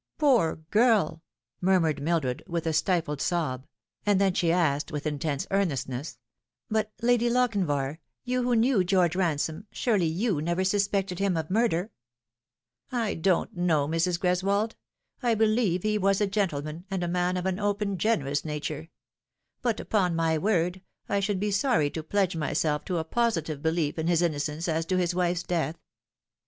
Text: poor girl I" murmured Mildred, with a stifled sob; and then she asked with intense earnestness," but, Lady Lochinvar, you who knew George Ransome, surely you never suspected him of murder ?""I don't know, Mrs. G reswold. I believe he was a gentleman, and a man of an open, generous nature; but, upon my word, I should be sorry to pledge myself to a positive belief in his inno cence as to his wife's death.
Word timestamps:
poor 0.17 0.55
girl 0.71 1.21
I" 1.61 1.65
murmured 1.67 2.01
Mildred, 2.01 2.41
with 2.47 2.65
a 2.65 2.73
stifled 2.73 3.21
sob; 3.21 3.67
and 4.03 4.19
then 4.19 4.33
she 4.33 4.51
asked 4.51 4.91
with 4.91 5.05
intense 5.05 5.45
earnestness," 5.51 6.17
but, 6.71 6.91
Lady 7.03 7.29
Lochinvar, 7.29 7.99
you 8.23 8.41
who 8.41 8.55
knew 8.55 8.83
George 8.83 9.15
Ransome, 9.15 9.67
surely 9.71 10.07
you 10.07 10.41
never 10.41 10.63
suspected 10.63 11.19
him 11.19 11.37
of 11.37 11.51
murder 11.51 11.91
?""I 13.05 13.13
don't 13.13 13.55
know, 13.55 13.87
Mrs. 13.87 14.19
G 14.19 14.27
reswold. 14.29 14.71
I 15.21 15.35
believe 15.35 15.83
he 15.83 15.99
was 15.99 16.19
a 16.19 16.25
gentleman, 16.25 16.83
and 16.89 17.03
a 17.03 17.07
man 17.07 17.37
of 17.37 17.45
an 17.45 17.59
open, 17.59 17.99
generous 17.99 18.43
nature; 18.43 18.89
but, 19.61 19.79
upon 19.79 20.15
my 20.15 20.35
word, 20.35 20.81
I 21.09 21.19
should 21.19 21.39
be 21.39 21.51
sorry 21.51 21.91
to 21.91 22.01
pledge 22.01 22.35
myself 22.35 22.85
to 22.85 22.97
a 22.97 23.03
positive 23.03 23.61
belief 23.61 23.99
in 23.99 24.07
his 24.07 24.23
inno 24.23 24.41
cence 24.41 24.67
as 24.67 24.87
to 24.87 24.97
his 24.97 25.13
wife's 25.13 25.43
death. 25.43 25.77